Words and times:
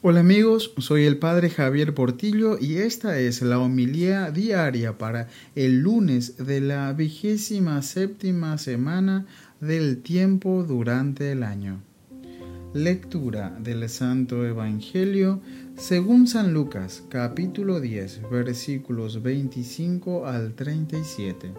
Hola 0.00 0.20
amigos, 0.20 0.72
soy 0.78 1.06
el 1.06 1.18
Padre 1.18 1.50
Javier 1.50 1.92
Portillo 1.92 2.56
y 2.60 2.76
esta 2.76 3.18
es 3.18 3.42
la 3.42 3.58
homilía 3.58 4.30
diaria 4.30 4.96
para 4.96 5.26
el 5.56 5.80
lunes 5.80 6.36
de 6.36 6.60
la 6.60 6.92
vigésima 6.92 7.82
séptima 7.82 8.58
semana 8.58 9.26
del 9.60 10.00
tiempo 10.00 10.62
durante 10.62 11.32
el 11.32 11.42
año. 11.42 11.80
Lectura 12.74 13.58
del 13.58 13.88
Santo 13.88 14.46
Evangelio 14.46 15.40
según 15.76 16.28
San 16.28 16.54
Lucas 16.54 17.02
capítulo 17.08 17.80
10 17.80 18.30
versículos 18.30 19.20
25 19.20 20.28
al 20.28 20.54
37. 20.54 21.50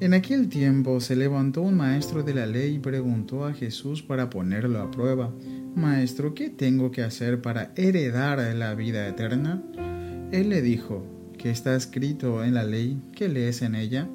En 0.00 0.12
aquel 0.12 0.50
tiempo 0.50 1.00
se 1.00 1.16
levantó 1.16 1.62
un 1.62 1.76
maestro 1.78 2.22
de 2.22 2.34
la 2.34 2.44
ley 2.44 2.76
y 2.76 2.78
preguntó 2.78 3.46
a 3.46 3.54
Jesús 3.54 4.02
para 4.02 4.28
ponerlo 4.28 4.80
a 4.80 4.90
prueba 4.90 5.30
Maestro, 5.74 6.34
¿qué 6.34 6.50
tengo 6.50 6.90
que 6.90 7.02
hacer 7.02 7.40
para 7.40 7.72
heredar 7.76 8.40
la 8.56 8.74
vida 8.74 9.06
eterna? 9.06 9.62
Él 10.32 10.48
le 10.48 10.62
dijo, 10.62 11.04
¿qué 11.38 11.50
está 11.50 11.76
escrito 11.76 12.44
en 12.44 12.54
la 12.54 12.64
ley? 12.64 13.00
¿Qué 13.12 13.28
lees 13.28 13.62
en 13.62 13.76
ella? 13.76 14.08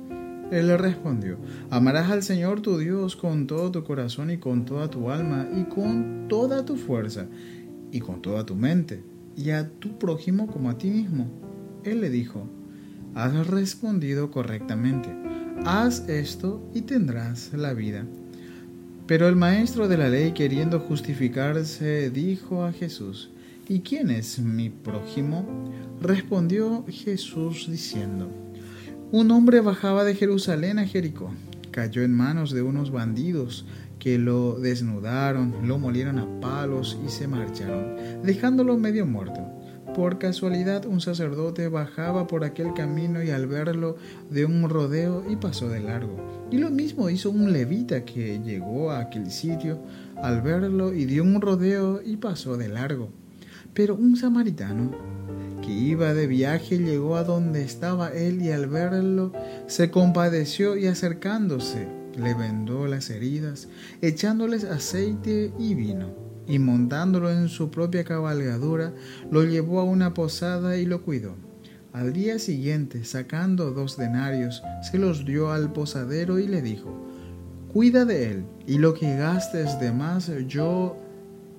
Él 0.51 0.67
le 0.67 0.77
respondió, 0.77 1.37
amarás 1.69 2.11
al 2.11 2.23
Señor 2.23 2.61
tu 2.61 2.77
Dios 2.77 3.15
con 3.15 3.47
todo 3.47 3.71
tu 3.71 3.83
corazón 3.83 4.31
y 4.31 4.37
con 4.37 4.65
toda 4.65 4.89
tu 4.89 5.09
alma 5.09 5.47
y 5.55 5.63
con 5.63 6.27
toda 6.27 6.65
tu 6.65 6.75
fuerza 6.75 7.25
y 7.91 7.99
con 7.99 8.21
toda 8.21 8.45
tu 8.45 8.55
mente 8.55 9.01
y 9.37 9.51
a 9.51 9.69
tu 9.69 9.97
prójimo 9.97 10.47
como 10.47 10.69
a 10.69 10.77
ti 10.77 10.89
mismo. 10.89 11.27
Él 11.83 12.01
le 12.01 12.09
dijo, 12.09 12.47
has 13.15 13.47
respondido 13.47 14.29
correctamente, 14.29 15.09
haz 15.65 16.07
esto 16.09 16.69
y 16.73 16.81
tendrás 16.81 17.53
la 17.53 17.73
vida. 17.73 18.05
Pero 19.07 19.27
el 19.27 19.35
maestro 19.35 19.87
de 19.87 19.97
la 19.97 20.09
ley, 20.09 20.31
queriendo 20.31 20.79
justificarse, 20.79 22.09
dijo 22.09 22.63
a 22.63 22.71
Jesús, 22.71 23.29
¿Y 23.67 23.81
quién 23.81 24.09
es 24.09 24.39
mi 24.39 24.69
prójimo? 24.69 25.45
Respondió 26.01 26.85
Jesús 26.87 27.67
diciendo, 27.69 28.31
Un 29.11 29.29
hombre 29.29 29.61
bajaba 29.61 30.03
de 30.03 30.15
Jerusalén 30.15 30.79
a 30.79 30.85
Jericó, 30.85 31.31
cayó 31.69 32.01
en 32.01 32.13
manos 32.13 32.51
de 32.51 32.63
unos 32.63 32.91
bandidos 32.91 33.65
que 33.99 34.17
lo 34.17 34.59
desnudaron, 34.59 35.67
lo 35.67 35.77
molieron 35.77 36.17
a 36.17 36.39
palos 36.39 36.97
y 37.05 37.09
se 37.09 37.27
marcharon, 37.27 38.23
dejándolo 38.23 38.77
medio 38.77 39.05
muerto. 39.05 39.41
Por 39.95 40.19
casualidad 40.19 40.85
un 40.85 40.99
sacerdote 40.99 41.69
bajaba 41.69 42.27
por 42.27 42.43
aquel 42.43 42.73
camino 42.73 43.23
y 43.23 43.29
al 43.29 43.47
verlo 43.47 43.95
de 44.29 44.43
un 44.43 44.69
rodeo 44.69 45.23
y 45.29 45.37
pasó 45.37 45.69
de 45.69 45.79
largo. 45.79 46.17
Y 46.51 46.57
lo 46.57 46.69
mismo 46.69 47.09
hizo 47.09 47.29
un 47.29 47.53
levita 47.53 48.03
que 48.03 48.41
llegó 48.43 48.91
a 48.91 48.99
aquel 48.99 49.31
sitio 49.31 49.79
al 50.21 50.41
verlo 50.41 50.93
y 50.93 51.05
dio 51.05 51.23
un 51.23 51.39
rodeo 51.39 52.01
y 52.03 52.17
pasó 52.17 52.57
de 52.57 52.67
largo. 52.67 53.07
Pero 53.73 53.95
un 53.95 54.17
samaritano 54.17 54.91
que 55.61 55.71
iba 55.71 56.13
de 56.13 56.27
viaje 56.27 56.77
llegó 56.77 57.15
a 57.15 57.23
donde 57.23 57.63
estaba 57.63 58.09
él 58.09 58.41
y 58.41 58.51
al 58.51 58.67
verlo 58.67 59.31
se 59.67 59.91
compadeció 59.91 60.75
y 60.75 60.87
acercándose 60.87 61.87
le 62.17 62.33
vendó 62.33 62.85
las 62.87 63.09
heridas, 63.09 63.69
echándoles 64.01 64.65
aceite 64.65 65.53
y 65.57 65.73
vino 65.73 66.34
y 66.47 66.59
montándolo 66.59 67.31
en 67.31 67.49
su 67.49 67.71
propia 67.71 68.03
cabalgadura, 68.03 68.93
lo 69.31 69.43
llevó 69.43 69.79
a 69.79 69.83
una 69.83 70.13
posada 70.13 70.77
y 70.77 70.85
lo 70.85 71.01
cuidó. 71.01 71.35
Al 71.93 72.11
día 72.11 72.39
siguiente, 72.39 73.05
sacando 73.05 73.71
dos 73.71 73.97
denarios, 73.97 74.61
se 74.81 74.99
los 74.99 75.25
dio 75.25 75.51
al 75.51 75.71
posadero 75.71 76.39
y 76.39 76.47
le 76.47 76.61
dijo, 76.61 77.05
Cuida 77.71 78.05
de 78.05 78.31
él, 78.31 78.45
y 78.67 78.77
lo 78.77 78.93
que 78.93 79.17
gastes 79.17 79.79
de 79.79 79.91
más 79.91 80.31
yo 80.47 80.97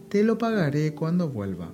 te 0.09 0.25
lo 0.25 0.39
pagaré 0.39 0.95
cuando 0.95 1.29
vuelva. 1.29 1.73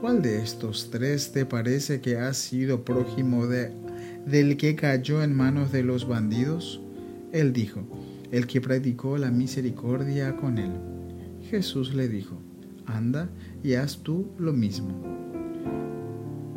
¿Cuál 0.00 0.22
de 0.22 0.42
estos 0.42 0.90
tres 0.90 1.32
te 1.32 1.46
parece 1.46 2.00
que 2.00 2.16
ha 2.16 2.32
sido 2.32 2.84
prójimo 2.84 3.46
de, 3.46 3.72
del 4.26 4.56
que 4.56 4.74
cayó 4.74 5.22
en 5.22 5.34
manos 5.34 5.72
de 5.72 5.82
los 5.82 6.08
bandidos? 6.08 6.80
Él 7.32 7.52
dijo, 7.52 7.82
el 8.30 8.46
que 8.46 8.60
practicó 8.60 9.18
la 9.18 9.30
misericordia 9.30 10.36
con 10.36 10.58
él. 10.58 10.72
Jesús 11.50 11.94
le 11.94 12.08
dijo, 12.08 12.40
anda 12.86 13.28
y 13.64 13.74
haz 13.74 13.98
tú 13.98 14.28
lo 14.38 14.52
mismo. 14.52 14.94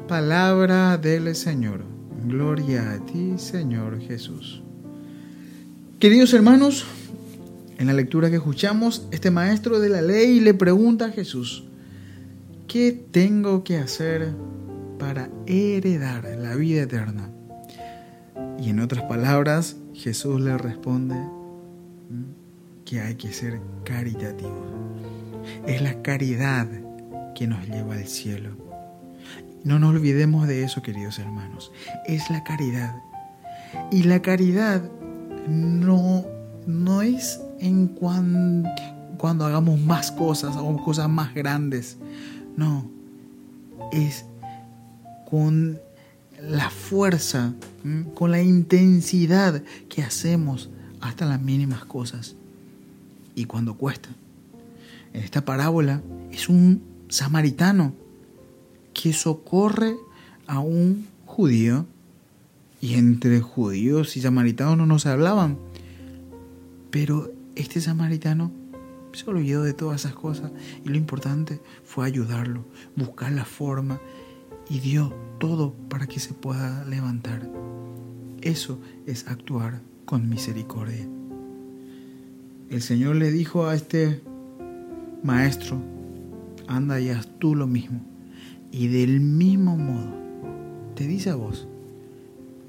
Palabra 0.08 1.00
del 1.00 1.36
Señor. 1.36 1.84
Gloria 2.28 2.94
a 2.94 3.03
ti, 3.03 3.34
Señor 3.38 4.00
Jesús. 4.00 4.62
Queridos 6.00 6.34
hermanos, 6.36 6.86
en 7.80 7.88
la 7.88 7.94
lectura 7.94 8.30
que 8.30 8.36
escuchamos, 8.36 9.08
este 9.12 9.32
maestro 9.32 9.80
de 9.80 9.90
la 9.90 10.03
ley 10.03 10.40
le 10.40 10.53
pregunta 10.53 11.06
a 11.06 11.12
Jesús, 11.12 11.64
¿qué 12.68 12.92
tengo 12.92 13.64
que 13.64 13.78
hacer 13.78 14.32
para 15.00 15.30
heredar 15.48 16.38
la 16.38 16.56
vida 16.56 16.84
eterna? 16.84 17.32
Y 18.59 18.70
en 18.70 18.80
otras 18.80 19.06
palabras, 19.06 19.76
Jesús 19.96 20.40
le 20.40 20.56
responde, 20.56 21.16
hay 23.00 23.16
que 23.16 23.31
ser 23.34 23.59
caritativo. 23.84 24.64
Es 25.66 25.81
la 25.81 26.02
caridad 26.02 26.68
que 27.36 27.48
nos 27.48 27.68
lleva 27.68 27.96
al 27.96 28.08
cielo. 28.08 28.52
No 29.64 29.80
nos 29.80 29.92
olvidemos 29.92 30.48
de 30.48 30.64
eso, 30.64 30.81
queridos 30.81 31.20
hermanos. 31.20 31.72
Es 32.06 32.30
la 32.30 32.44
caridad. 32.44 32.96
Y 33.92 34.03
la 34.03 34.22
caridad 34.22 34.82
no, 35.48 36.26
no 36.68 37.02
es 37.02 37.40
en 37.59 37.88
cuando 37.88 39.46
hagamos 39.46 39.80
más 39.80 40.12
cosas, 40.12 40.56
hagamos 40.56 40.82
cosas 40.82 41.09
más 41.09 41.34
grandes. 41.34 41.98
No, 42.58 42.90
es 43.92 44.26
con 45.30 45.80
la 46.42 46.70
fuerza, 46.70 47.53
con 48.14 48.32
la 48.32 48.42
intensidad 48.42 49.64
que 49.90 50.03
hacemos 50.03 50.70
hasta 51.02 51.26
las 51.26 51.42
mínimas 51.42 51.86
cosas 51.86 52.36
y 53.36 53.46
cuando 53.46 53.76
cuesta. 53.76 54.10
En 55.14 55.24
esta 55.24 55.46
parábola 55.46 56.02
es 56.32 56.50
un 56.50 56.82
samaritano 57.10 57.94
que 58.94 59.14
socorre 59.14 59.96
a 60.48 60.60
un 60.60 61.08
judío 61.26 61.86
y 62.82 62.96
entre 62.96 63.42
judíos 63.42 64.18
y 64.18 64.22
samaritanos 64.22 64.88
no 64.88 65.00
se 65.00 65.10
hablaban. 65.10 65.58
Pero 66.90 67.32
este 67.56 67.82
samaritano 67.82 68.52
se 69.14 69.30
olvidó 69.30 69.64
de 69.64 69.74
todas 69.74 70.02
esas 70.02 70.16
cosas 70.16 70.52
y 70.84 70.90
lo 70.90 70.98
importante 70.98 71.62
fue 71.84 72.06
ayudarlo, 72.06 72.66
buscar 72.96 73.32
la 73.32 73.46
forma 73.46 74.00
y 74.70 74.80
dio 74.80 75.14
todo 75.40 75.74
para 75.90 76.08
que 76.08 76.20
se 76.20 76.34
pueda 76.34 76.84
levantar. 76.86 77.50
Eso 78.42 78.80
es 79.06 79.28
actuar 79.28 79.82
con 80.06 80.28
misericordia 80.30 81.08
el 82.73 82.81
Señor 82.81 83.17
le 83.17 83.31
dijo 83.31 83.67
a 83.67 83.75
este 83.75 84.22
maestro, 85.22 85.79
anda 86.67 87.00
y 87.00 87.09
haz 87.09 87.28
tú 87.38 87.56
lo 87.56 87.67
mismo. 87.67 88.01
Y 88.72 88.88
del 88.88 89.19
mismo 89.19 89.78
modo, 89.78 90.11
te 90.95 91.07
dice 91.07 91.29
a 91.29 91.35
vos, 91.35 91.67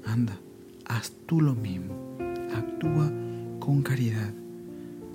anda, 0.05 0.37
haz 0.85 1.11
tú 1.25 1.41
lo 1.41 1.55
mismo. 1.55 2.17
Actúa 2.55 3.11
con 3.59 3.81
caridad. 3.81 4.31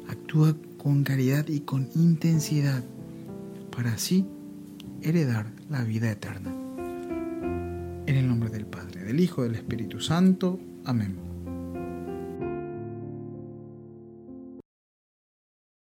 Actúa 0.08 0.56
con 0.76 1.04
caridad 1.04 1.46
y 1.46 1.60
con 1.60 1.88
intensidad 1.94 2.82
para 3.74 3.92
así 3.92 4.26
heredar 5.02 5.52
la 5.68 5.84
vida 5.84 6.10
eterna. 6.10 6.52
En 8.06 8.16
el 8.16 8.26
nombre 8.26 8.50
del 8.50 8.66
Padre, 8.66 9.04
del 9.04 9.20
Hijo, 9.20 9.44
del 9.44 9.54
Espíritu 9.54 10.00
Santo. 10.00 10.58
Amén. 10.84 11.29